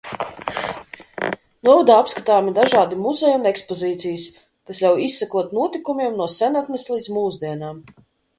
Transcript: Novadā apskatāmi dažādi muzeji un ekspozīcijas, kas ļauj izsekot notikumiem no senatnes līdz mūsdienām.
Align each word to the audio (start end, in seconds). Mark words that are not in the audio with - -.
Novadā 1.67 1.97
apskatāmi 2.03 2.53
dažādi 2.55 2.97
muzeji 3.01 3.35
un 3.41 3.45
ekspozīcijas, 3.51 4.25
kas 4.71 4.81
ļauj 4.87 5.05
izsekot 5.11 5.55
notikumiem 5.59 6.19
no 6.25 6.31
senatnes 6.39 6.89
līdz 6.97 7.13
mūsdienām. 7.21 7.81